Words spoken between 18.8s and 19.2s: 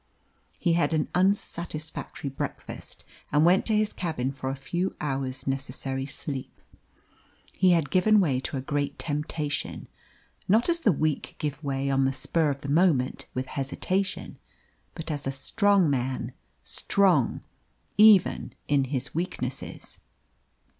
his